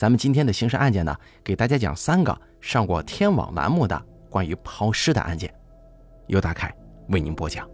[0.00, 5.52] 咱们今天的刑事案件呢，给大家讲三个上过天网栏目的关于抛尸的案件，
[6.26, 6.74] 由大凯
[7.08, 7.68] 为您播讲。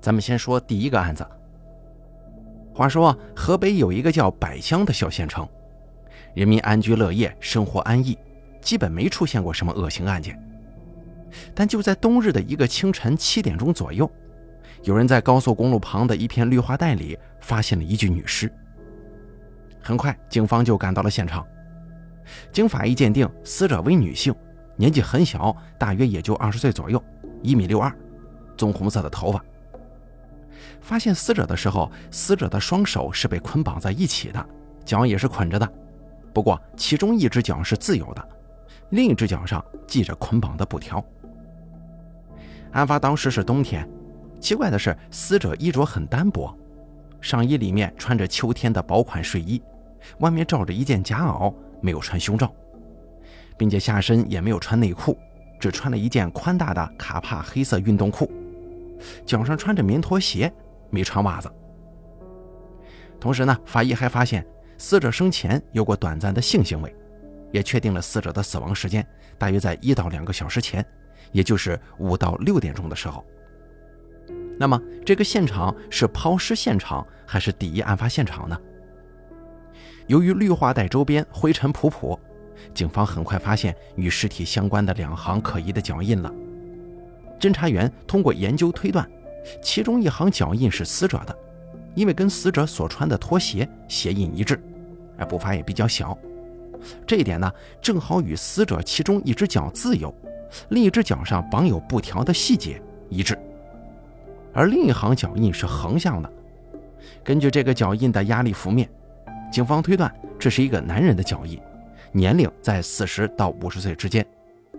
[0.00, 1.26] 咱们先说第一个案子。
[2.72, 5.44] 话说河北有一个叫百乡的小县城，
[6.34, 8.16] 人民安居乐业，生活安逸，
[8.60, 10.40] 基本没出现过什么恶性案件。
[11.52, 14.08] 但就在冬日的一个清晨七点钟左右，
[14.84, 18.48] 有人在高速公路旁的一片绿化带里发现了一具女尸。
[19.82, 21.46] 很快，警方就赶到了现场。
[22.52, 24.34] 经法医鉴定，死者为女性，
[24.76, 27.02] 年纪很小，大约也就二十岁左右，
[27.42, 27.92] 一米六二，
[28.56, 29.42] 棕红色的头发。
[30.80, 34.46] 发现死者的时候，死者的双手是被捆绑在一起的，
[34.84, 35.68] 脚也是捆着的，
[36.32, 38.28] 不过其中一只脚是自由的，
[38.90, 41.04] 另一只脚上系着捆绑的布条。
[42.72, 43.88] 案发当时是冬天，
[44.38, 46.56] 奇怪的是，死者衣着很单薄，
[47.20, 49.62] 上衣里面穿着秋天的薄款睡衣。
[50.20, 52.50] 外面罩着一件夹袄，没有穿胸罩，
[53.58, 55.16] 并且下身也没有穿内裤，
[55.60, 58.30] 只穿了一件宽大的卡帕黑色运动裤，
[59.26, 60.50] 脚上穿着棉拖鞋，
[60.88, 61.52] 没穿袜子。
[63.20, 64.44] 同时呢，法医还发现
[64.78, 66.96] 死者生前有过短暂的性行为，
[67.52, 70.84] 也确定了死者的死亡时间大约在一到两个小时前，
[71.30, 73.22] 也就是五到六点钟的时候。
[74.60, 78.60] 那么，这个现场是抛尸现场还是第一案发现场呢？
[80.06, 82.18] 由于绿化带周边灰尘仆仆，
[82.74, 86.30] 警方很快发现与尸体相关的两行可疑的脚印了。
[87.40, 89.10] 侦查员通过研究推断，
[89.62, 91.34] 其中一行脚印是死者的，
[91.94, 94.62] 因为跟死者所穿的拖鞋鞋印一致，
[95.16, 96.14] 而步伐也比较小。
[97.06, 100.14] 这一点呢，正好与死者其中一只脚自由，
[100.68, 103.38] 另一只脚上绑有布条的细节一致。
[104.52, 106.32] 而另一行脚印是横向的，
[107.22, 108.88] 根据这个脚印的压力幅面。
[109.50, 111.60] 警方推断，这是一个男人的脚印，
[112.12, 114.24] 年龄在四十到五十岁之间，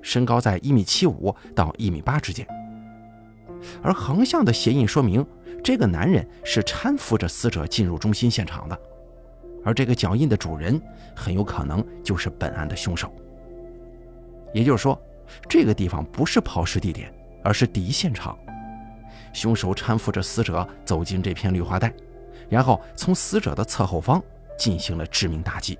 [0.01, 2.47] 身高在一米七五到一米八之间。
[3.81, 5.25] 而横向的鞋印说明，
[5.63, 8.79] 这个男人是搀扶着死者进入中心现场的，
[9.63, 10.81] 而这个脚印的主人
[11.15, 13.13] 很有可能就是本案的凶手。
[14.53, 14.99] 也就是说，
[15.49, 18.37] 这个地方不是抛尸地点，而是第一现场。
[19.33, 21.93] 凶手搀扶着死者走进这片绿化带，
[22.49, 24.21] 然后从死者的侧后方。
[24.57, 25.75] 进行了致命打击。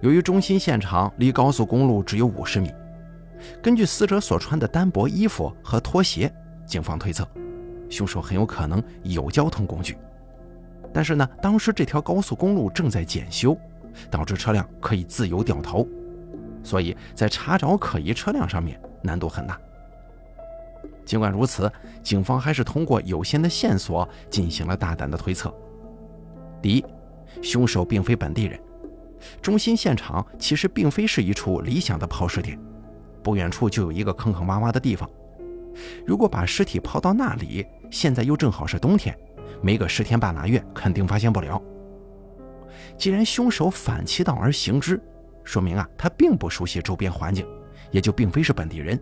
[0.00, 2.74] 由于中心现场离高速公路只有五十米，
[3.62, 6.32] 根据死者所穿的单薄衣服和拖鞋，
[6.66, 7.24] 警方推测，
[7.88, 9.96] 凶手很有可能有交通工具。
[10.92, 13.56] 但是呢，当时这条高速公路正在检修，
[14.10, 15.86] 导致车辆可以自由掉头，
[16.64, 19.56] 所以在查找可疑车辆上面难度很大。
[21.04, 21.70] 尽管如此，
[22.02, 25.52] 警方还是通过有限的线索进行了大胆的推测。
[26.62, 26.84] 第一，
[27.42, 28.60] 凶手并非本地人，
[29.42, 32.58] 中心现场其实并非是一处理想的抛尸点，
[33.22, 35.08] 不远处就有一个坑坑洼洼的地方。
[36.06, 39.16] 如果把尸体抛到那里，现在又正好是冬天，
[39.62, 41.60] 没个十天半拉月，肯定发现不了。
[42.98, 45.00] 既然凶手反其道而行之，
[45.44, 47.46] 说明啊，他并不熟悉周边环境，
[47.90, 49.00] 也就并非是本地人，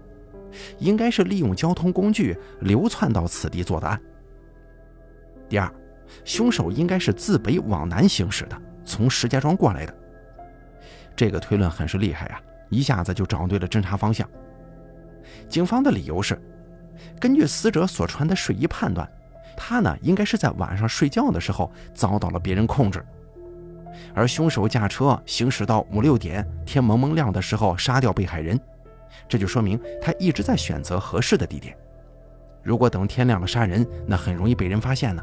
[0.79, 4.01] 应该是利用交通工具流窜到此地做的案。
[5.49, 5.73] 第二。
[6.25, 9.95] 凶手应该是自北往南行驶的，从石家庄过来的。
[11.15, 14.27] 这个推论很是厉害啊，一下子就找对了侦查方向。
[15.51, 16.41] 警方的理由是，
[17.21, 19.07] 根据死者所穿的睡衣判断，
[19.55, 23.05] 他呢应该是在晚上睡觉的时候遭到了别人控制，
[24.15, 28.59] 而凶手驾车行驶到五六点天蒙蒙亮的时候杀掉被害人，
[29.27, 31.75] 这就说明他一直在选择合适的地点。
[32.63, 35.23] 如果等天亮了杀人，那很容易被人发现呢。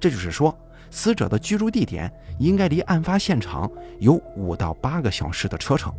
[0.00, 0.56] 这就是说，
[0.90, 5.92] 死者的居住地点应该离案发现场有五到八个小时的车程，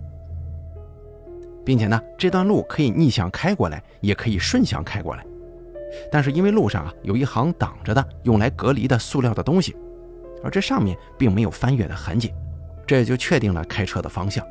[1.65, 5.25] 并且呢，这段路可以逆向开过来，也可以顺向开过来。
[6.11, 9.75] 但是因为路上啊有一行挡着的用来隔离的塑料的东西，
[10.43, 12.33] 而这上面并没有翻越的痕迹，
[12.85, 14.45] 这也就确定了开车的方向。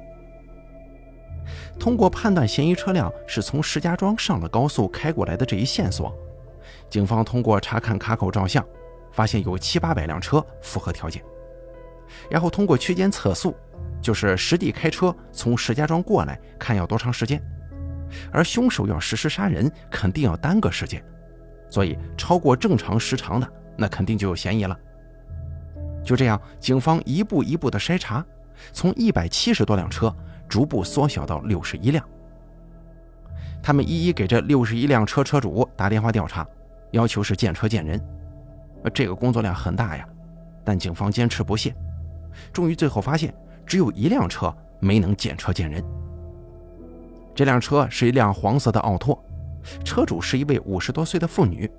[1.78, 6.14] 通过判断嫌疑车辆是从石家庄上了高速开过来的这一线索，
[6.90, 8.64] 警方通过查看卡口照相。
[9.10, 11.20] 发现有七八百辆车符合条件，
[12.30, 13.56] 然后通过区间测速，
[14.00, 17.42] 就是实地开车从石家庄过来，看要多长时间。
[18.30, 21.02] 而凶手要实施杀人，肯定要耽搁时间，
[21.68, 24.78] 所以超过正常时长的，那肯定就有嫌疑了。
[26.04, 28.24] 就这样，警方一步一步的筛查，
[28.72, 30.14] 从一百七十多辆车
[30.48, 32.04] 逐步缩小到六十一辆。
[33.62, 36.46] 他们一一给这六十一辆车车主打电话调查，
[36.92, 38.00] 要求是见车见人。
[38.94, 40.08] 这个工作量很大呀，
[40.64, 41.74] 但警方坚持不懈。
[42.52, 43.34] 终于最后发现
[43.66, 45.84] 只有一辆车没能见车见人。
[47.34, 49.22] 这辆车是一辆黄色的奥拓，
[49.84, 51.70] 车主是一位五十多岁的妇女。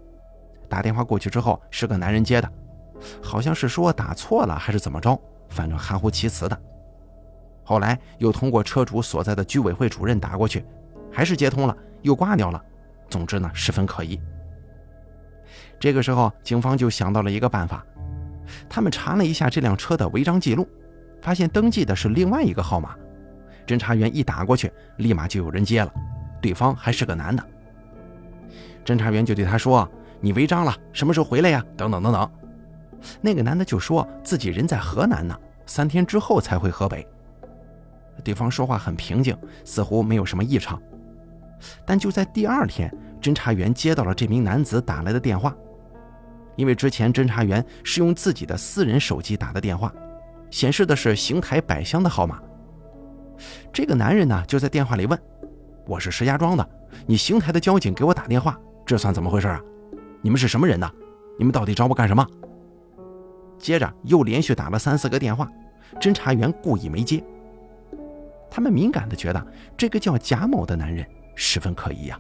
[0.68, 2.51] 打电话过去之后是个男人接的，
[3.24, 5.19] 好像是说打错了还是怎么着，
[5.50, 6.62] 反正含糊其辞的。
[7.69, 10.66] 后来又通过车主所在的居委会主任打过去，
[11.12, 12.60] 还是接通了，又挂掉了。
[13.12, 14.19] 总之呢，十分可疑。
[15.80, 17.86] 这个时候，警方就想到了一个办法，
[18.68, 20.68] 他们查了一下这辆车的违章记录，
[21.21, 22.95] 发现登记的是另外一个号码。
[23.68, 25.94] 侦查员一打过去，立马就有人接了，
[26.42, 27.44] 对方还是个男的。
[28.83, 29.88] 侦查员就对他说
[30.19, 32.31] ：“你违章了，什么时候回来呀？”等等等等。
[33.21, 37.07] 那个男的就说自己人在河南呢，三天之后才回河北。
[38.19, 40.81] 对方说话很平静，似乎没有什么异常。
[41.86, 45.56] 但就在第二天，侦查员接到了这名男子打来的电话，
[46.56, 49.94] 因为之前侦查员是用自己的私人手机打的电话，
[50.50, 52.39] 显示的是邢台百香的号码。
[53.71, 55.19] 这个男人呢，就在电话里问
[55.86, 56.69] ：“我是石家庄的，
[57.06, 59.62] 你邢台的交警给我打电话，这算怎么回事啊？
[60.21, 60.89] 你们是什么人呢？
[61.38, 62.25] 你们到底找我干什么？”
[63.60, 65.50] 接着又连续打了三四个电话，
[66.00, 67.21] 侦查员故意没接。
[68.49, 69.47] 他们敏感地觉得
[69.77, 71.05] 这个叫贾某的男人
[71.35, 72.19] 十分可疑呀。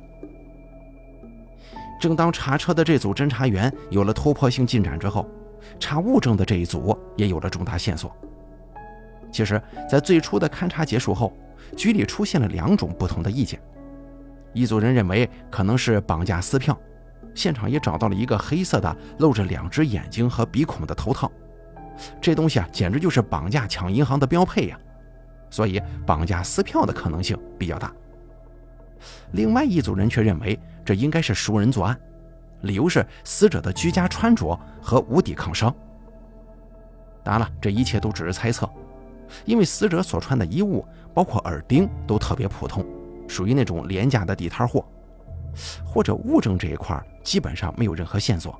[1.99, 5.27] 正当查车的这组侦查员有了突破性进展之后，
[5.79, 8.15] 查物证的这一组也有了重大线索。
[9.31, 11.33] 其实，在最初的勘查结束后，
[11.75, 13.59] 局里出现了两种不同的意见。
[14.53, 16.75] 一组人认为可能是绑架撕票，
[17.35, 21.29] 现场也找到了一个黑色的露着两只眼睛和鼻孔的头套，
[22.21, 24.79] 这东西啊，简直就是绑架抢银行的标配呀！
[25.49, 27.93] 所以，绑架撕票的可能性比较大。
[29.31, 31.99] 另外一组人却认为这应该是熟人作案，
[32.61, 35.73] 理由是死者的居家穿着和无抵抗伤。
[37.23, 38.69] 当然了，这一切都只是猜测。
[39.45, 42.83] 因为死者所穿的衣物，包括耳钉，都特别普通，
[43.27, 44.83] 属于那种廉价的地摊货，
[45.85, 48.59] 或者物证这一块基本上没有任何线索。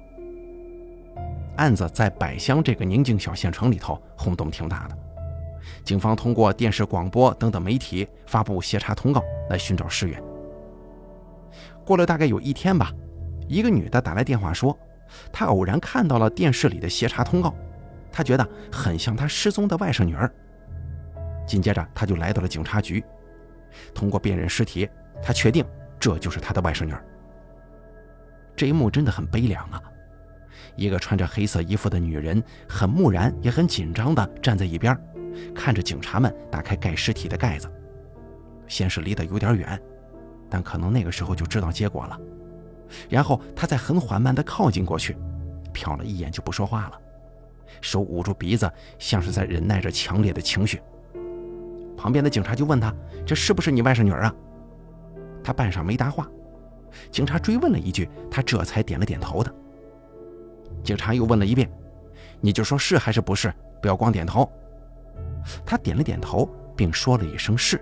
[1.56, 4.98] 案子在百乡这个宁静小县城里头轰动挺大的，
[5.84, 10.22] 警方通过电视、广播等等媒体发布协查通告来寻找尸源。
[11.86, 12.92] 过了大概有一天吧，
[13.48, 14.78] 一个女的打来电话说，
[15.32, 17.54] 她偶然看到了电视里的协查通告，
[18.12, 20.32] 她觉得很像她失踪的外甥女儿。
[21.48, 23.04] 紧接着，她就来到了警察局。
[23.94, 24.88] 通过辨认尸体，
[25.22, 25.66] 她确定
[26.00, 27.04] 这就是她的外甥女儿。
[28.56, 29.82] 这一幕真的很悲凉啊！
[30.76, 34.96] 一个穿着黑色衣服的女人，很木然也很紧张地站在一边，
[35.56, 37.70] 看着警察们打开盖尸体的盖子。
[38.68, 39.82] 先是离得有点远，
[40.50, 42.20] 但可能那个时候就知道结果了。
[43.10, 45.18] 然后他再很缓慢地靠近过去，
[45.74, 47.00] 瞟了一眼就不说话了，
[47.82, 50.82] 手捂住鼻子，像是在忍耐着强烈的情绪。
[51.98, 52.94] 旁边的警察就问他
[53.26, 54.36] ：“这是不是你外甥女儿啊？”
[55.44, 56.28] 他半晌没答话。
[57.12, 59.54] 警察追问了一句，他这才点了点头的。
[60.84, 61.70] 警察又问了一遍
[62.40, 63.54] ：“你就说是还是不是？
[63.82, 64.50] 不要光点头。”
[65.66, 67.80] 他点了点头，并说了一声“是”。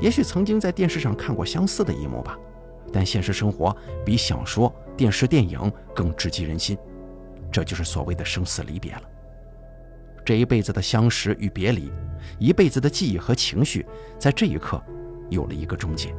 [0.00, 2.38] 也许曾经在电视上看过相似的一幕吧，
[2.92, 6.76] 但现实生活比小说、电视、电影更直击人心。
[7.52, 9.02] 这就是所谓的生死离别了。
[10.24, 11.90] 这一辈子的相识与别离。
[12.38, 13.84] 一辈子的记忆和情绪，
[14.18, 14.80] 在这一刻
[15.30, 16.14] 有了一个终结。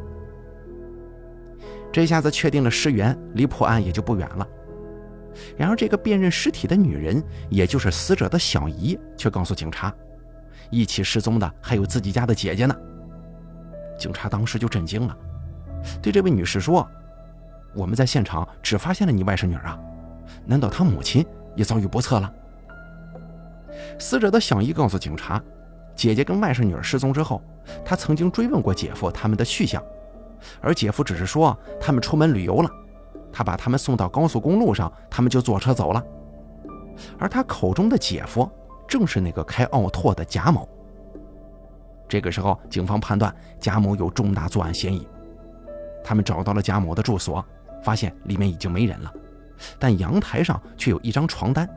[1.91, 4.47] 这下子确定了尸源，离破案也就不远了。
[5.57, 9.93] 然而，这个辨认尸体的女人，也就是死者的小姨，却告诉警察，
[10.69, 12.75] 一起失踪的还有自己家的姐姐呢。
[13.97, 15.17] 警察当时就震惊了，
[16.01, 16.87] 对这位女士说
[17.75, 19.79] ：“我们在现场只发现了你外甥女啊，
[20.45, 22.33] 难道她母亲也遭遇不测了？”
[23.97, 25.41] 死者的小姨告诉警察。
[25.93, 27.43] 姐姐跟外甥女儿失踪之后，
[27.85, 29.83] 她曾经追问过姐夫他们的去向，
[30.59, 32.69] 而姐夫只是说他们出门旅游了，
[33.31, 36.03] 他把他们送到高速公路上，他们就坐车走了。
[37.17, 38.49] 而他口中的姐夫
[38.87, 40.67] 正是那个开奥拓的贾某。
[42.07, 45.07] 这个时候，警方判断贾某有重大作案嫌疑，
[46.03, 47.43] 他们找到了贾某的住所，
[47.81, 49.13] 发现里面已经没人了，
[49.79, 51.67] 但阳台上却有一张床单。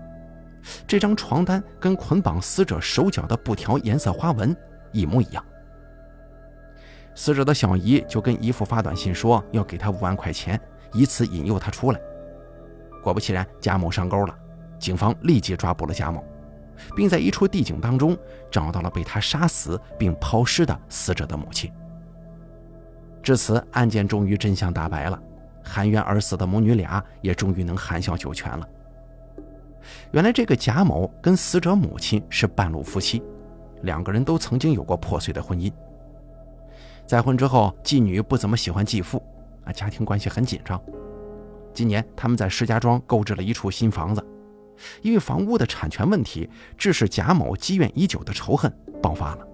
[0.87, 4.57] 这张床单跟捆绑死者手脚的布条颜色花纹
[4.93, 5.45] 一模一样。
[7.15, 10.61] 死者的小姨就跟姨父发短信说要给他五万块钱，
[10.95, 12.01] 以此引诱他出来。
[13.03, 14.35] 果不其然，贾某上钩了，
[14.79, 16.25] 警方立即抓捕了贾某，
[16.97, 18.17] 并在一处地井当中
[18.51, 21.71] 找到了被他杀死并抛尸的死者的母亲。
[23.23, 25.21] 至此，案件终于真相大白了，
[25.63, 28.69] 含冤而死的母女俩也终于能含笑九泉了。
[30.13, 33.23] 原来这个贾某跟死者母亲是半路夫妻，
[33.83, 35.71] 两个人都曾经有过破碎的婚姻。
[37.07, 39.23] 再婚之后，继女不怎么喜欢继父，
[39.65, 40.81] 啊，家庭关系很紧张。
[41.73, 44.25] 今年他们在石家庄购置了一处新房子，
[45.03, 49.47] 因为房屋的产权问题，致使贾某积怨已久的仇恨爆发了。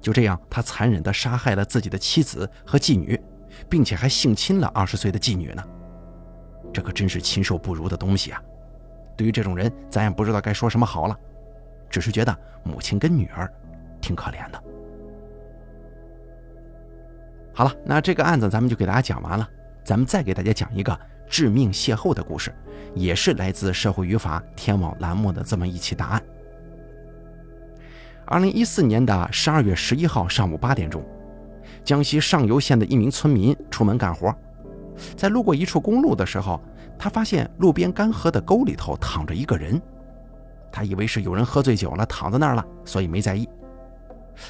[0.00, 3.20] 就这样，他残忍地杀害了自己的妻子和继女，
[3.68, 5.62] 并且还性侵了二十岁的继女呢。
[6.72, 8.42] 这可真是禽兽不如的东西啊！
[9.16, 11.18] 对于这种人，咱也不知道该说什么好了，
[11.88, 13.50] 只是觉得母亲跟女儿
[14.00, 14.62] 挺可怜的。
[17.56, 19.48] 好了，那这个案子咱们就给大家讲完了。
[19.82, 22.54] 咱们再给大家讲一个致命邂逅的故事，
[22.94, 26.22] 也是来自社会语法天网栏目的这么一起大案。
[28.26, 31.02] 二零一四年的十二月十一号上午八点钟，
[31.82, 34.34] 江西上犹县的一名村民出门干活，
[35.16, 36.60] 在路过一处公路的时候，
[36.98, 39.80] 他发现路边干涸的沟里头躺着一个人，
[40.70, 43.48] 他以为是有人喝醉酒了躺在那儿了，所以没在意。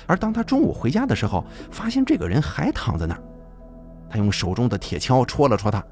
[0.06, 3.22] 而当他中午回家的时候，发现这个人还躺在那儿，
[4.08, 5.84] 他用手中的铁锹戳了戳他，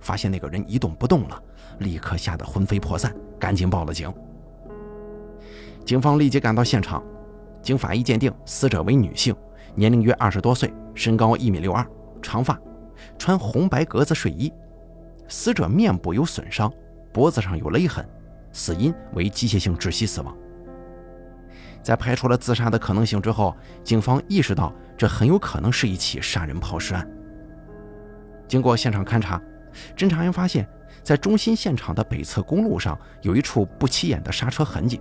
[0.00, 1.42] 发现那个人一动不动了，
[1.78, 4.12] 立刻吓得魂飞魄散，赶紧报了警。
[5.84, 7.02] 警方立即赶到现场。
[7.60, 9.32] 经法医鉴定，死者为女性，
[9.76, 11.86] 年龄约二十多岁，身高一米六二，
[12.20, 12.58] 长发，
[13.16, 14.52] 穿红白格子睡衣。
[15.28, 16.72] 死者面部有损伤，
[17.12, 18.04] 脖子上有勒痕，
[18.52, 20.36] 死因为机械性窒息死亡。
[21.82, 27.06] 在排除了自杀的可能性之后，警方意识到这很有可能是一起杀人抛尸案。
[28.46, 29.42] 经过现场勘查，
[29.96, 30.68] 侦查员发现，
[31.02, 35.00] 在中心现场的北侧公路上有一处不起眼的刹车痕迹。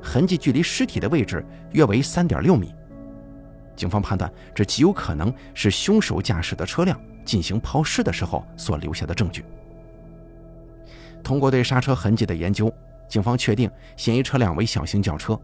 [0.00, 2.72] 痕迹距离尸体的位置约为三点六米，
[3.74, 9.44] 警方判断这极有可能是凶手驾驶的车辆进行抛尸的时候所留下的证据。
[11.24, 12.72] 通过对刹车痕迹的研究，
[13.08, 15.36] 警方确定嫌疑车辆为小型轿车。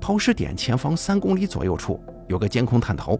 [0.00, 3.18] 抛尸点前方三公里左右处有个监控探头，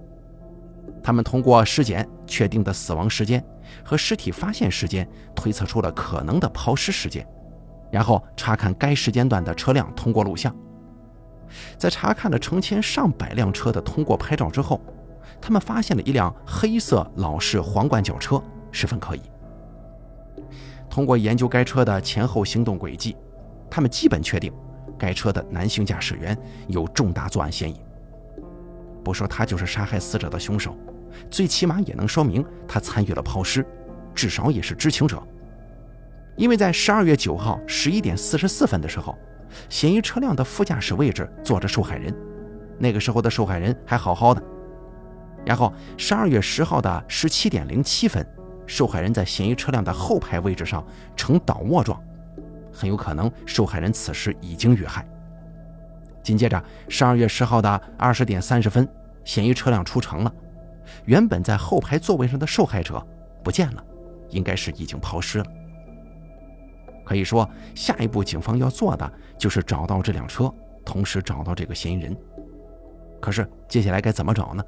[1.02, 3.44] 他们通过尸检确定的死亡时间
[3.84, 7.26] 和尸体发现时间，推测出了可能的抛尸时间。
[7.90, 10.52] 然后查看该时间段的车辆通过录像，
[11.78, 14.80] 在查看了成千上百辆车的通过拍照之后，
[15.40, 18.42] 他们发现了一辆黑色老式皇冠轿车，
[18.72, 19.20] 十分可疑。
[20.90, 23.16] 通过研究该车的前后行动轨迹，
[23.70, 24.52] 他们基本确定
[24.98, 26.36] 该车的男性驾驶员
[26.68, 27.80] 有重大作案嫌疑。
[29.02, 30.76] 不说他就是杀害死者的凶手，
[31.30, 33.64] 最起码也能说明他参与了抛尸，
[34.14, 35.22] 至少也是知情者。
[36.36, 39.16] 因为在十二月九号十一点四十四分的时候，
[39.68, 42.12] 嫌疑车辆的副驾驶位置坐着受害人，
[42.78, 44.42] 那个时候的受害人还好好的。
[45.44, 48.26] 然后十二月十号的十七点零七分，
[48.66, 50.84] 受害人在嫌疑车辆的后排位置上
[51.14, 52.02] 呈倒卧状，
[52.74, 55.06] 很有可能受害人此时已经遇害。
[56.22, 58.88] 紧接着十二月十号的二十点三十分，
[59.24, 60.34] 嫌疑车辆出城了，
[61.04, 63.06] 原本在后排座位上的受害者
[63.42, 63.84] 不见了，
[64.30, 65.44] 应该是已经抛尸了。
[67.04, 70.52] 可以说，下一步警方要做的就是找到这辆车，
[70.84, 72.16] 同时找到这个嫌疑人。
[73.20, 74.64] 可是接下来该怎么找呢？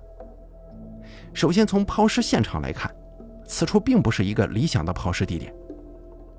[1.32, 2.94] 首先从抛尸现场来看，
[3.46, 5.54] 此处并不是一个理想的抛尸地点。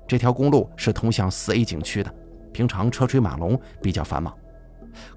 [0.08, 2.12] 这条公路是通向四 A 景区的，
[2.50, 4.34] 平常车水马龙，比较繁忙。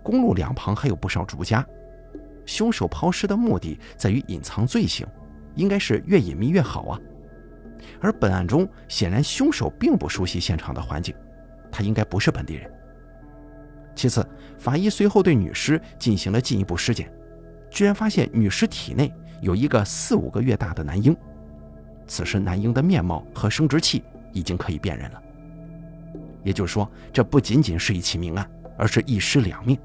[0.04, 1.66] 公路两旁还有不少住家，
[2.46, 5.08] 凶手抛尸的目的在于隐藏罪行，
[5.56, 7.00] 应该是越隐秘越好啊。
[8.02, 11.16] 而本案中，显然凶手并不熟悉现场的环境，
[11.72, 12.70] 他应该不是本地人。
[13.96, 14.28] 其次，
[14.60, 17.10] 法医随后对女尸进行了进一步尸检，
[17.70, 21.16] 居然发现女尸体内有一个四五个月大的男婴，
[22.08, 25.22] 此时男婴的面貌和生殖器已经可以辨认了。
[26.44, 29.78] 也就是说，这不仅仅是一起命案，而是一尸两命。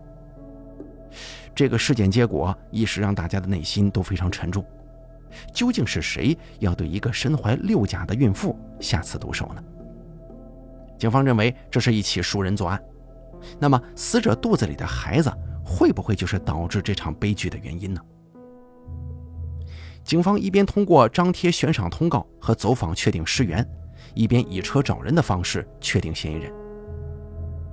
[1.55, 4.65] 这个尸检结果一时让大家的内心都非常沉重。
[5.53, 9.63] 究竟是谁要对一个身怀六甲的孕妇下此毒手呢？
[10.99, 12.83] 警方认为这是一起熟人作案。
[13.59, 15.31] 那么，死者肚子里的孩子
[15.63, 18.01] 会不会就是导致这场悲剧的原因呢？
[20.05, 23.67] 警方一边通过张贴悬赏通告和走访确定尸源，
[24.17, 26.51] 一边以车找人的方式确定嫌疑人。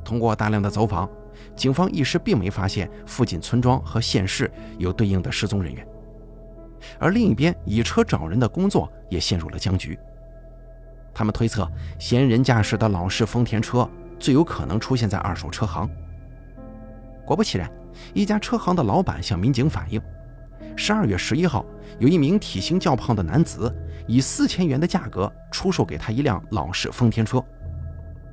[0.03, 1.09] 通过大量的走访，
[1.55, 5.87] 警方一时并没发现附近村庄和县市有对应的失踪人员。
[6.99, 9.97] 而另一边，以车找人的工作也陷入了僵局。
[11.13, 11.65] 他们推测，
[11.97, 15.89] 嫌疑人驾驶的老式丰田车最有可能出现在二手车行。
[17.25, 17.71] 果不其然，
[18.13, 20.01] 一家车行的老板向民警反映，
[20.75, 21.65] 十二月十一号，
[21.99, 23.73] 有一名体型较胖的男子
[24.07, 27.43] 以四千元的价格出售给他一辆老式丰田车。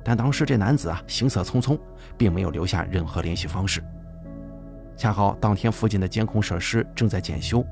[0.03, 1.79] 但当时这男子啊行色匆匆，
[2.17, 3.83] 并没有留下任何联系方式。
[4.97, 7.63] 恰好当天附近的监控设施正在检修，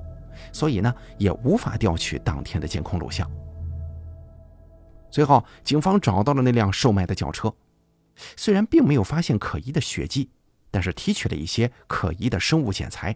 [0.51, 3.29] 所以呢也无法调取当天的监控录像。
[5.11, 7.51] 随后，警方找到了那辆售卖的轿车，
[8.35, 10.29] 虽然并没有发现可疑的血迹，
[10.69, 13.15] 但是提取了一些可疑的生物检材，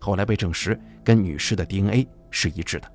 [0.00, 2.90] 后来被证实跟女尸的 DNA 是一致的。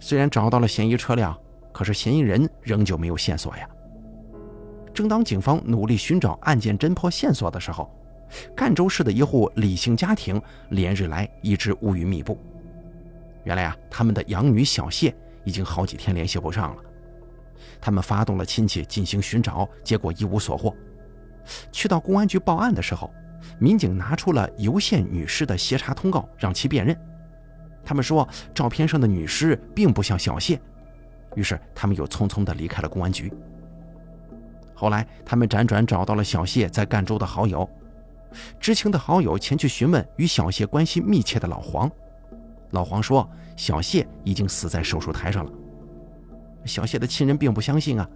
[0.00, 1.38] 虽然找到了嫌疑车辆，
[1.72, 3.68] 可是嫌疑人仍旧没有线索呀。
[4.94, 7.90] 正当警方努力寻找案件侦破线索的时候，
[8.56, 12.38] 赣州市的一户李姓家庭连日来一直乌云密布。
[13.44, 15.14] 原来啊，他们的养女小谢。
[15.44, 16.82] 已经好几天联系不上了，
[17.80, 20.76] 他们发动了亲戚进行寻找，结果一无所获。
[21.72, 23.10] 去到公安局报案的时候，
[23.58, 26.96] 民警拿出了游县女士的协查通告，让其辨认。
[27.84, 30.60] 他们说照片上的女尸并不像小谢，
[31.34, 33.32] 于是他们又匆匆地离开了公安局。
[34.74, 37.68] 后来，他们辗转找到了小谢在赣州的好友，
[38.60, 41.90] 知情的好友前去询问与小谢关系密切的老黄。
[42.70, 45.50] 老黄说：“小谢已经死在手术台上了。”
[46.64, 48.08] 小谢的亲人并不相信啊，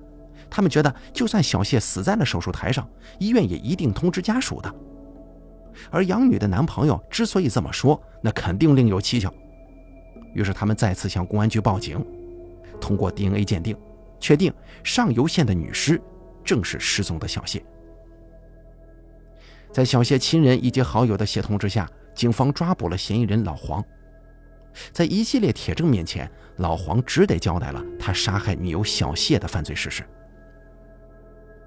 [0.50, 2.86] 他们觉得就算小谢死在了手术台上，
[3.18, 4.72] 医院也一定通知家属的。
[5.90, 9.32] 而养女的男朋友之所以这么说，那肯定另有蹊跷。
[10.34, 12.04] 于是他们再次向公安局报警，
[12.80, 13.76] 通过 DNA 鉴定，
[14.18, 14.52] 确定
[14.82, 16.00] 上游县的女尸
[16.44, 17.62] 正是失踪的小谢。
[19.70, 23.84] 在小谢亲人以及好友的协同之下，警方抓捕了嫌疑人老黄。
[24.90, 30.02] 在一系列铁证面前，老黄只得交代了他杀害女友小谢的犯罪事实。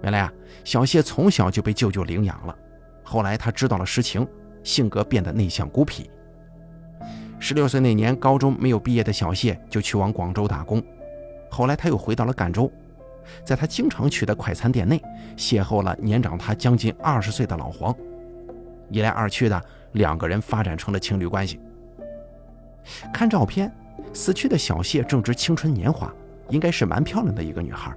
[0.01, 0.33] 原来啊，
[0.63, 2.57] 小谢从小就被舅舅领养了，
[3.05, 4.27] 后来他知道了实情，
[4.63, 6.09] 性格变得内向孤僻。
[7.39, 10.83] 十六岁那年，高中没有毕业的小谢就去往广州打工，
[11.49, 12.71] 后来他又回到了赣州，
[13.43, 14.99] 在他经常去的快餐店内，
[15.37, 17.95] 邂逅了年长他将近二十岁的老黄，
[18.89, 21.59] 一来二去的，两个人发展成了情侣关系。
[23.13, 23.71] 看照片，
[24.13, 26.11] 死去的小谢正值青春年华，
[26.49, 27.95] 应该是蛮漂亮的一个女孩。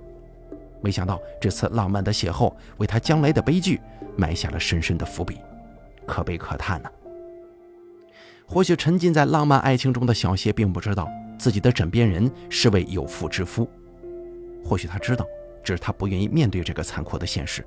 [0.81, 3.81] 没想到这次浪漫的邂逅，为他将来的悲剧
[4.17, 5.39] 埋下了深深的伏笔，
[6.07, 6.91] 可悲可叹呐。
[8.47, 11.07] 或许沉浸在浪漫爱情中的小谢并不知道
[11.39, 13.69] 自己的枕边人是位有妇之夫，
[14.65, 15.27] 或许他知道，
[15.63, 17.63] 只是他不愿意面对这个残酷的现实，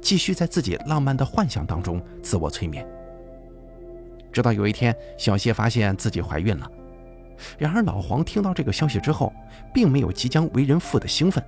[0.00, 2.86] 继续在自己浪漫的幻想当中自我催眠。
[4.30, 6.70] 直到有一天，小谢发现自己怀孕了。
[7.58, 9.32] 然而，老黄听到这个消息之后，
[9.74, 11.42] 并没有即将为人父的兴奋，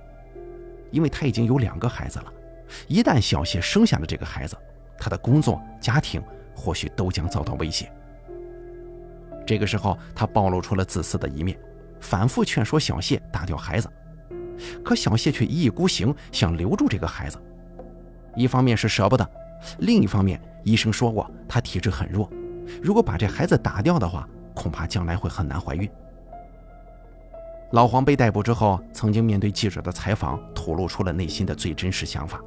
[0.91, 2.33] 因为他已经有两个孩子了。
[2.87, 4.57] 一旦小谢生下了这个孩子，
[4.97, 6.21] 他的工作、家庭
[6.55, 7.91] 或许都将遭到威胁。
[9.45, 11.57] 这个时候，他暴露出了自私的一面，
[11.99, 13.89] 反复劝说小谢打掉孩子。
[14.83, 17.37] 可小谢却一意孤行，想留住这个孩子。
[18.35, 19.29] 一方面是舍不得，
[19.79, 22.29] 另一方面，医生说过他体质很弱。
[22.81, 25.89] 如果把这孩子打掉的话，恐怕将来会很难怀孕。
[27.75, 32.41] 老黄被逮捕之后，曾经面对记者的采访，吐露出了内心的最真实想法，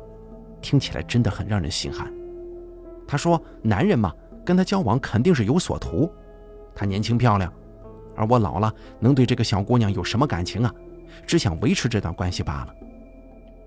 [0.62, 2.10] 听起来真的很让人心寒。
[3.06, 4.10] 他说：“男人嘛，
[4.42, 6.10] 跟他交往肯定是有所图。
[6.74, 7.52] 她年轻漂亮，
[8.16, 10.74] 而我老了，能对这个小姑娘有什么感情啊？
[11.26, 12.74] 只想维持这段关系罢了。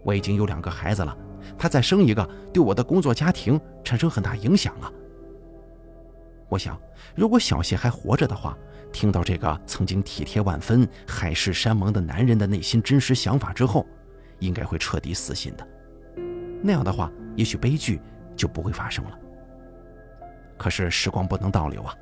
[0.04, 1.16] 我已经有两个孩子了，
[1.60, 4.92] 她再生一个，对我的工作家庭产生很大影响啊。”
[6.50, 6.76] 我想，
[7.14, 8.58] 如果小谢还活着的话，
[8.92, 13.86] 听到这个曾经体贴万分、海誓山盟的男人的内心真实想法之后，
[14.40, 15.68] 应该会彻底死心的。
[16.62, 18.00] 那样的话，也许悲剧
[18.36, 19.18] 就不会发生了。
[20.58, 21.96] 可是时光不能倒流啊，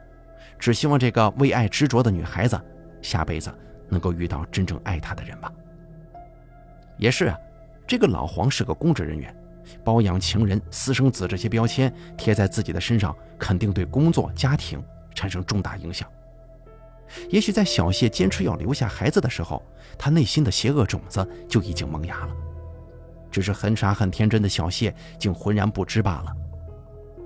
[0.58, 2.60] 只希望这个为爱执着的女孩子，
[3.02, 3.54] 下辈子
[3.88, 5.52] 能够遇到真正爱她的人吧。
[6.97, 7.38] 也是啊，
[7.88, 9.34] 这个老黄是个公职人员。
[9.84, 16.10] 包养情人、私生子这些标签贴在自己的身上，肯定对工作、家庭产生重大影响。
[17.30, 19.63] 也许在小谢坚持要留下孩子的时候，
[19.98, 22.36] 他内心的邪恶种子就已经萌芽了，
[23.32, 26.36] 只是很傻很天真的小谢竟浑然不知罢了。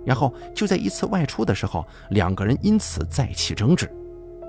[0.06, 3.90] 然后就在一次外出的时候，两个人因此再起争执，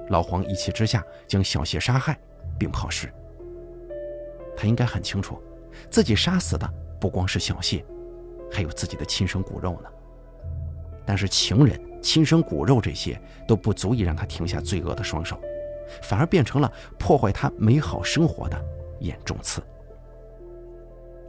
[0.09, 2.19] 老黄一气之下将小谢杀害
[2.59, 3.13] 并抛尸。
[4.57, 5.41] 他应该很清楚，
[5.91, 6.69] 自己杀死的。
[7.01, 7.85] 不光是小谢，
[8.51, 9.91] 还有自己的亲生骨肉呢。
[11.05, 15.41] 但是情人、亲生骨肉这些都不足以让他停下罪恶的双手，
[16.03, 18.63] 反而变成了破坏他美好生活的
[19.01, 19.63] 眼中刺。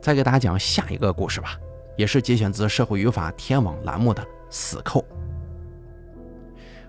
[0.01, 1.57] 再给大家讲下一个故事吧，
[1.95, 4.99] 也是节选自社会语法天网栏目的《死扣》。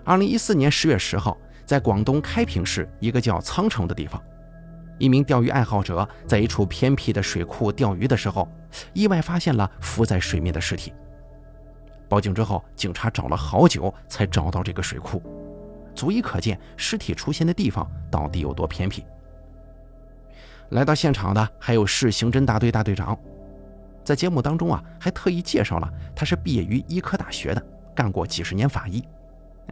[0.03, 4.21] 二零一四年十月十号，在广东开平市一个叫苍城的地方，
[4.99, 8.47] 一名钓鱼爱好者在一处偏僻的水库钓鱼的时候，
[8.91, 10.91] 意外发现了浮在水面的尸体。
[12.09, 15.21] 报警之后，警察找了好久才找到这个水库，
[15.93, 19.05] 足以可见尸体出现的地方到底有多偏僻。
[20.69, 23.17] 来到现场的还有市刑侦大队大队长，
[24.03, 27.65] 在节目当中啊，还特意介绍了他是毕业于医科大学的，
[27.95, 29.03] 干过几十年法医。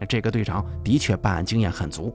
[0.08, 2.14] 这个队长的确办案经验很足。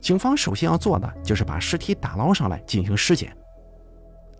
[0.00, 3.36] 警方首先要做的就是把尸体打捞上来进行尸检。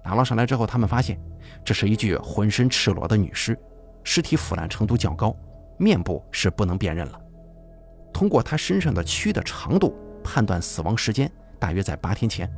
[0.04, 1.20] 打捞上来之后，他们发现
[1.64, 3.58] 这是一具浑身赤裸的女尸，
[4.04, 5.34] 尸体腐烂程度较高，
[5.78, 7.20] 面部是不能辨认了。
[8.12, 12.50] 通过他身上的蛆的长度判断死亡时间大约在八天前，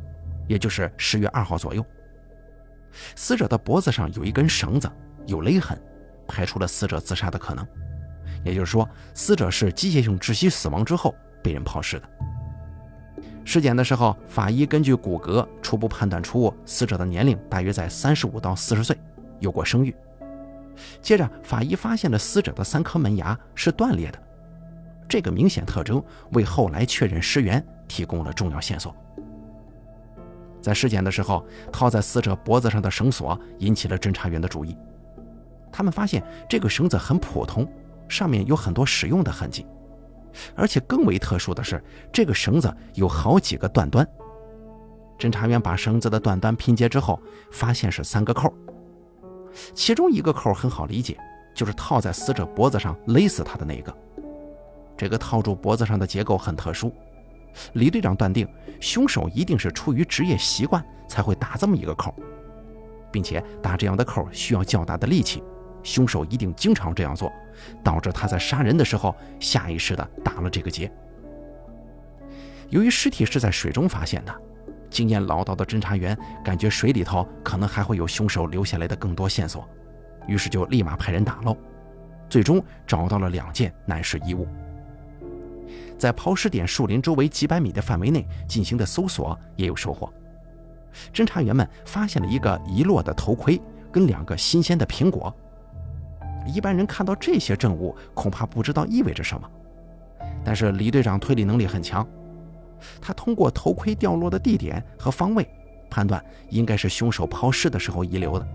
[0.49, 1.85] 也就是十月二号左右。
[3.15, 4.91] 死者的脖子上有一根绳子，
[5.27, 5.81] 有勒痕，
[6.27, 7.67] 排除了死者自杀的可能。
[8.45, 12.09] 也就是说，死者是机械性窒息死亡之后被人抛尸的。
[13.45, 18.97] 尸检的时候，法医根据骨骼初步判断出死者的年龄大约在三十五到四十岁，
[19.41, 19.95] 有过生育。
[21.01, 24.19] 接着，法医发现了死者的三颗门牙是断裂的，
[25.09, 28.95] 这个明显特征为后来确认尸源提供了重要线索。
[30.61, 34.77] 在尸检的时候，套在死者脖子上的绳索引起了侦查员的注意，
[35.71, 37.71] 他们发现这个绳子很普通，
[38.09, 39.67] 上面有很多使用的痕迹。
[40.57, 44.05] 而且更为特殊的是，这个绳子有好几个断端。
[45.17, 47.21] 侦查员把绳子的断端拼接之后，
[47.53, 48.53] 发现是三个扣。
[49.75, 51.17] 其中一个扣很好理解，
[51.55, 53.97] 就是套在死者脖子上勒死他的那个。
[54.97, 56.93] 这个套住脖子上的结构很特殊。
[57.75, 58.49] 李队长断定，
[58.81, 62.15] 凶手一定是出于职业习惯才会打这么一个扣，
[63.13, 65.43] 并且打这样的扣需要较大的力气。
[65.83, 67.31] 凶手一定经常这样做，
[67.83, 70.91] 导致他在杀人的时候下意识地打了这个结。
[72.71, 74.35] 由于尸体是在水中发现的，
[74.95, 79.69] 经验老道的侦查员感觉水里头可能还会有凶手留下来的更多线索，
[80.29, 81.57] 于是就立马派人打捞，
[82.29, 84.47] 最终找到了两件男士衣物。
[85.99, 90.09] 在抛尸点树林周围几百米的范围内进行的搜索也有收获，
[91.13, 95.35] 侦查员们发现了一个遗落的头盔跟两个新鲜的苹果。
[96.47, 99.51] 一般人看到这些证物，恐怕不知道意味着什么。
[100.45, 102.07] 但是李队长推理能力很强，
[103.01, 105.49] 他通过头盔掉落的地点和方位，
[105.91, 108.47] 判断应该是凶手抛尸的时候遗留的。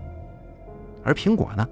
[1.02, 1.66] 而苹果呢？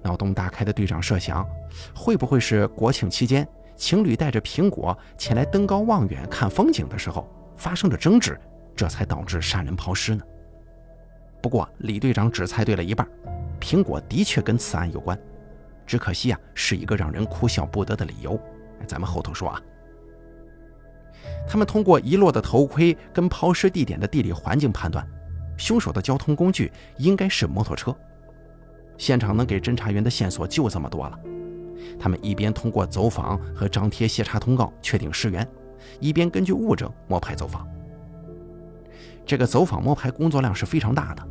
[0.00, 1.44] 脑洞大开的队长设想，
[1.92, 3.46] 会不会是国庆期间
[3.76, 8.38] 情侣带着苹果前来登高望远看风景的时候发生了争执，
[8.76, 10.22] 这才导致杀人抛尸呢？
[11.42, 13.08] 不过李队长只猜对了一半，
[13.60, 15.18] 苹果的确跟此案有关。
[15.84, 18.38] 只可惜啊，是一个让人哭笑不得的理由。
[18.86, 19.60] 咱们后头说啊。
[21.48, 25.06] 他们通过遗落的头盔跟抛尸地点的地理环境判断，
[25.56, 27.94] 凶手的交通工具应该是摩托车。
[28.98, 31.18] 现场能给侦查员的线索就这么多了。
[31.98, 35.48] 他们一边通过走访和张贴协查通告确定尸源，
[36.00, 37.66] 一边根据物证摸排走访。
[39.24, 41.26] 这个走访摸排工作量是非常大的。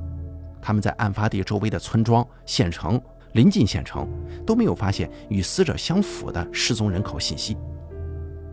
[0.62, 3.00] 他们在案发地周围的村庄、县城。
[3.34, 4.08] 临近县城
[4.48, 7.56] 都没有发现与死者相符的失踪人口信息，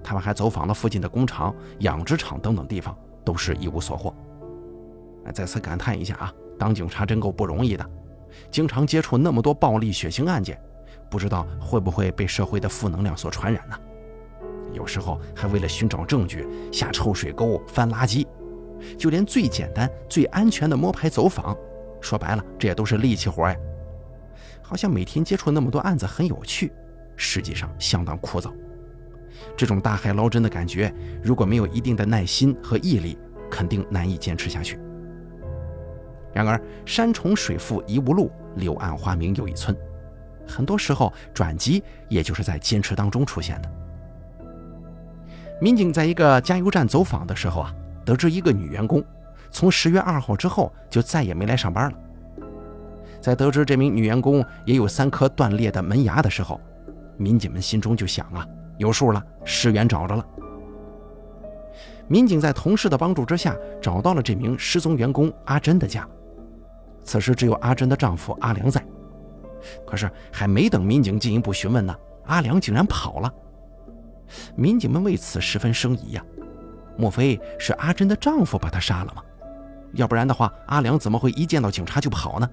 [0.05, 4.14] 他们还走访了附近的工厂、养殖场等等地方，都是一无所获。
[5.33, 7.90] 再次感叹一下啊，当警察真够不容易的，
[8.51, 10.61] 经常接触那么多暴力血腥案件，
[11.11, 13.77] 不知道会不会被社会的负能量所传染呢？
[14.75, 18.27] 有时候还为了寻找证据下臭水沟、翻垃圾，
[18.99, 21.57] 就连最简单、最安全的摸排走访，
[22.01, 23.57] 说白了，这也都是力气活呀。
[24.61, 26.73] 好像每天接触那么多案子很有趣，
[27.17, 28.53] 实际上相当枯燥。
[29.57, 30.92] 这种大海捞针的感觉，
[31.23, 33.18] 如果没有一定的耐心和毅力，
[33.51, 34.79] 肯定难以坚持下去。
[36.33, 39.77] 然而，山重水复疑无路，柳暗花明又一村。
[40.47, 43.70] 很多时候，转机也就是在坚持当中出现的。
[45.61, 49.03] 民警在一个加油站走访的时候啊，得知一个女员工
[49.51, 51.99] 从十月二号之后就再也没来上班了。
[53.20, 56.61] 在得知这名女员工也有三颗断裂的门牙的时候，
[57.16, 60.27] 民警们心中就想啊，有数了，尸源找着了。
[62.07, 66.07] 民警在同事的帮助之下，找到了这名失踪员工阿珍的家。
[67.03, 68.85] 此时只有阿珍的丈夫阿良在，
[69.87, 71.95] 可是还没等民警进一步询问呢，
[72.27, 73.33] 阿良竟然跑了。
[74.55, 76.25] 民警们为此十分生疑呀，
[76.97, 79.23] 莫非是阿珍的丈夫把她杀了吗？
[79.93, 82.51] 要不然的话，阿良怎么会一见到警察就跑呢？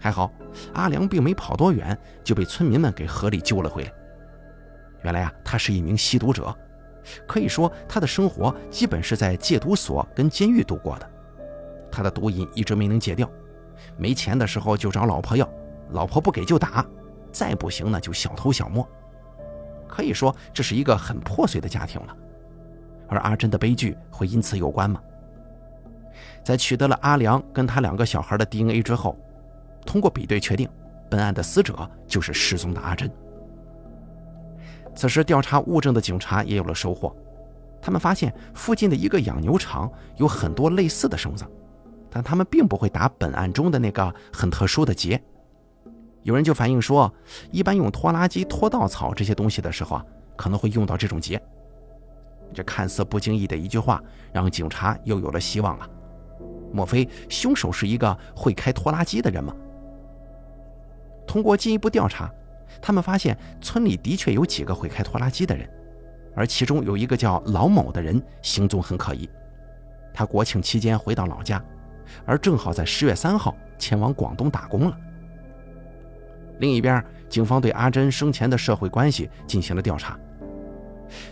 [0.00, 0.32] 还好，
[0.74, 3.92] 阿良并没跑多远，就被村民们给合力救了回来。
[5.02, 6.54] 原来啊，他是一名吸毒者，
[7.26, 11.10] 可以说他的生活基本是在戒毒所跟监狱度过的。
[11.90, 13.28] 他的毒瘾一直没能戒掉，
[13.96, 15.48] 没钱的时候就找老婆要，
[15.90, 16.84] 老婆不给就打，
[17.30, 18.88] 再不行呢就小偷小摸。
[19.88, 22.16] 可以说这是一个很破碎的家庭了。
[23.08, 25.02] 而阿珍的悲剧会因此有关吗？
[26.42, 29.18] 在取得了阿良跟他两个小孩的 DNA 之后，
[29.84, 30.68] 通过比对确定，
[31.10, 33.10] 本案的死者就是失踪的阿珍。
[34.94, 37.14] 此时调查物证的警察也有了收获，
[37.80, 41.44] 他们发现附近的一个养牛场有很多类似的绳子，
[42.10, 45.20] 但他们并不会打本案中的那个很特殊的结。
[46.22, 47.12] 有人就反映说，
[47.50, 51.40] 一般用拖拉机拖稻草这些东西的时候啊，可能会用到这种结。
[52.54, 54.00] 这看似不经意的一句话，
[54.32, 55.88] 让警察又有了希望啊！
[56.70, 59.54] 莫非凶手是一个会开拖拉机的人吗？
[61.26, 62.30] 通过进一步调查，
[62.80, 65.68] 他们发现村里的确有几个会开拖拉机的人，
[66.34, 69.28] 而其中有一个叫老某的人行踪很可疑。
[70.14, 71.62] 他国庆期间回到老家，
[72.24, 74.96] 而正好在十月三号前往广东打工了。
[76.58, 80.18] 另一边，警方对阿珍生前的社会关系进行了调查。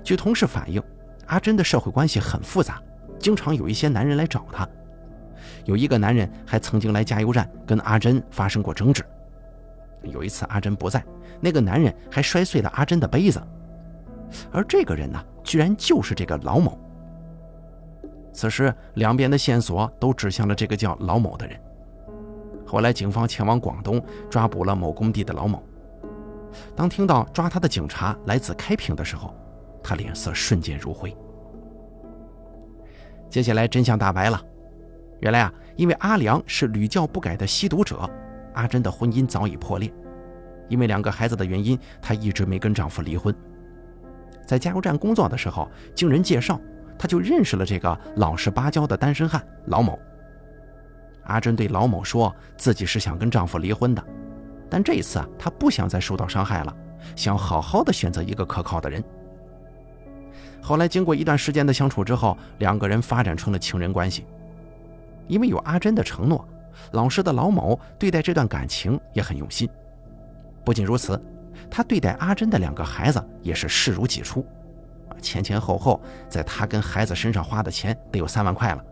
[0.02, 0.82] 据同事反映。
[1.26, 2.82] 阿珍的社会关系很复杂，
[3.16, 4.68] 经常有一些男人来找她。
[5.64, 9.04] 有一个男人还曾经来加油站跟阿珍发生过争执。
[10.02, 11.04] 有一次阿珍不在，
[11.40, 13.40] 那个男人还摔碎了阿珍的杯子。
[14.52, 16.78] 而这个人呢，居然就是这个老某。
[18.32, 21.60] 此时两边的线索都指向了这个叫老某的人。
[22.64, 25.60] 后来警方前往广东抓捕了某工地的老某。
[26.76, 29.34] 当听到抓他的警察来自开平的时候，
[29.82, 31.16] 他脸色瞬间如灰。
[33.28, 34.40] 接下来真相大白了，
[35.20, 38.08] 原来啊，因为阿良是屡教不改的吸毒者，
[38.54, 39.92] 阿珍的婚姻早已破裂。
[40.68, 43.34] 因为两个孩子的原因，她一直没跟丈夫离婚。
[44.46, 46.60] 在加油站工作的时候，经人介绍，
[46.98, 49.98] 她就认识了这个老实巴交的单身汉老某。
[51.24, 54.04] 阿珍对老某说自己是想跟丈夫离婚的，
[54.68, 56.76] 但这一次啊，她不想再受到伤害了，
[57.16, 59.02] 想好好的选择一个可靠的人。
[60.62, 64.26] 后来经过一段时间的相处之后，两个人发展成了情人关系。
[65.26, 66.46] 因为有阿珍的承诺，
[66.92, 69.68] 老实的老某对待这段感情也很用心。
[70.64, 71.20] 不仅如此，
[71.70, 74.44] 他对待阿珍的两个孩子也是视如己出。
[75.20, 78.84] 前前后后，在他跟孩子身上花的钱得有三万块了。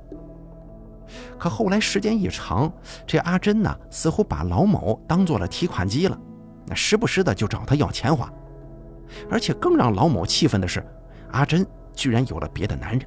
[1.39, 2.71] 可后来时间一长，
[3.07, 6.19] 这阿珍呢，似乎把老某当做了提款机了，
[6.67, 8.31] 那时不时的就找他要钱花。
[9.31, 10.85] 而且更让老某气愤的是。
[11.33, 13.03] 阿珍居然有了别的男人。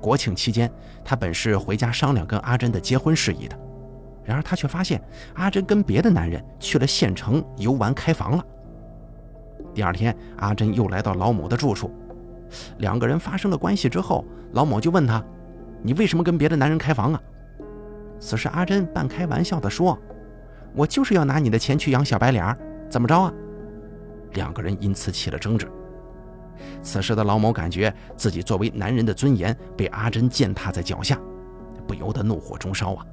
[0.00, 0.70] 国庆期间，
[1.04, 3.58] 他本是回家商量跟阿珍的结婚事宜的，
[4.24, 5.00] 然而他却发现
[5.34, 8.44] 阿珍跟别的男人去了县城游玩开房了。
[9.74, 11.90] 第二天，阿珍又来到老某的住处，
[12.78, 15.22] 两个人发生了关系之后，老某就问他
[15.82, 17.20] ：“你为什么跟别的男人开房啊？”
[18.18, 19.98] 此时，阿珍半开玩笑地说
[20.74, 22.56] ：“我就是要拿你的钱去养小白脸
[22.88, 23.32] 怎么着啊？”
[24.32, 25.70] 两个人因此起了争执。
[26.82, 31.18] 此时的老某感觉自己作为男人的尊严被阿珍践踏在脚下，
[31.86, 33.06] 不由得怒火中烧啊！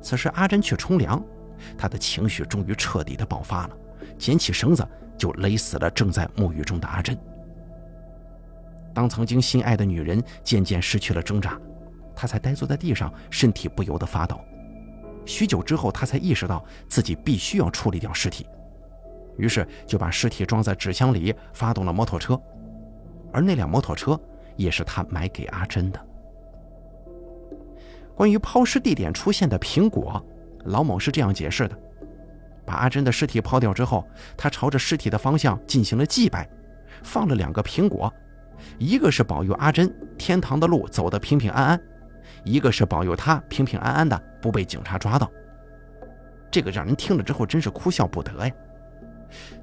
[0.00, 1.22] 此时阿珍去冲凉，
[1.76, 3.76] 他的情绪终于彻底的爆发了，
[4.18, 7.18] 捡起绳子就勒死了正在沐浴中的阿珍。
[8.94, 11.58] 当曾经心爱的女人渐渐失去了挣扎，
[12.16, 14.40] 他才呆坐在地上，身体不由得发抖。
[15.24, 18.46] 许久之后，他才意识到自己必须要处理掉尸体。
[19.38, 22.38] 于是就把尸体装在纸箱里，发动了摩托车，
[23.32, 24.20] 而那辆摩托车
[24.56, 26.06] 也是他买给阿珍的。
[28.14, 30.22] 关于抛尸地点出现的苹果，
[30.64, 31.78] 老某是这样解释的：
[32.66, 34.04] 把阿珍的尸体抛掉之后，
[34.36, 36.48] 他朝着尸体的方向进行了祭拜，
[37.04, 38.12] 放了两个苹果，
[38.76, 41.80] 一个是保佑阿珍天堂的路走得平平安安，
[42.42, 45.30] 一个是保佑她平平安安的不被警察抓到。
[46.50, 48.52] 这个让人听了之后真是哭笑不得呀。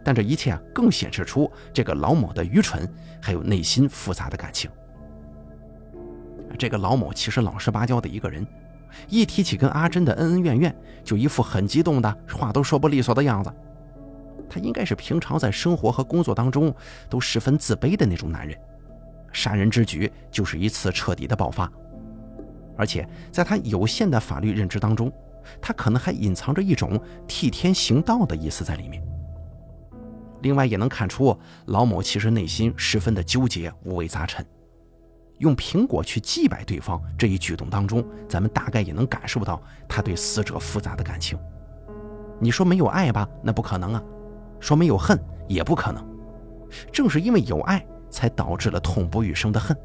[0.04, 2.88] 但这一切啊，更显示出这个老某的愚蠢，
[3.22, 4.70] 还有内心复杂的感情。
[6.58, 8.46] 这个老某其实老实巴交的一个人，
[9.10, 13.52] 一提起跟阿珍的恩恩怨怨，就一副很激动的话都说不利索的样子。
[14.50, 16.74] 他应该是平常在生活和工作当中
[17.10, 18.58] 都十分自卑的那种男人，
[19.34, 21.70] 杀人之举就是一次彻底的爆发。
[22.78, 25.12] 而且在他有限的法律认知当中，
[25.62, 29.04] 他可能还隐藏着一种替天行道的意思在里面。
[30.46, 34.46] 另外也能看出，老某其实内心十分的纠结，五味杂陈。
[35.40, 41.36] 用苹果去祭拜对方这一举动当中，咱们大概也能感受到他对死者复杂的感情。
[42.40, 44.04] 你说没有爱吧，那不可能啊；
[44.60, 46.06] 说没有恨也不可能。
[46.92, 49.76] 正是因为有爱，才导致了痛不欲生的恨。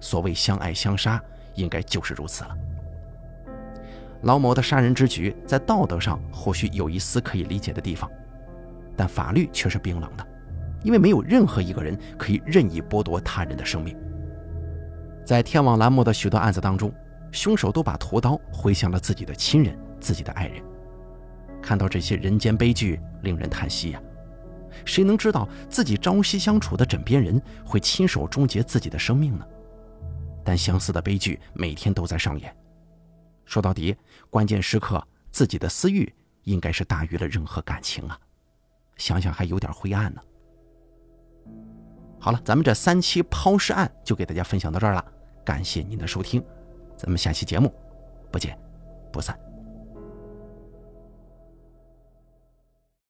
[0.00, 1.22] 所谓相爱相杀，
[1.56, 2.56] 应该就是如此了。
[4.22, 8.10] 老某的杀人之举，在道德上或许有一丝可以理解的地方，
[8.96, 10.26] 但法律却是冰冷的，
[10.82, 13.96] 因为没有任何一个人可以任意剥夺他人的生命。
[15.24, 16.92] 在天网栏目的许多案子当中，
[17.32, 20.62] 凶手都把屠刀挥向了自己的亲人、自己的爱人。
[21.62, 24.02] 看到这些人间悲剧，令人叹息呀！
[24.84, 29.44] 谁能知道自己朝夕相处的枕边人会亲手终结自己的生命呢？
[30.42, 32.56] 但相似的悲剧每天都在上演。
[33.44, 33.94] 说到底，
[34.30, 36.10] 关键时刻自己的私欲
[36.44, 38.18] 应该是大于了任何感情啊！
[39.00, 40.20] 想想还有点灰暗呢。
[42.20, 45.04] 好了，咱们这三期抛尸案就给大家分享到这儿了，
[45.42, 46.44] 感谢您的收听，
[46.96, 47.72] 咱们下期节目
[48.30, 48.56] 不见
[49.10, 49.49] 不散。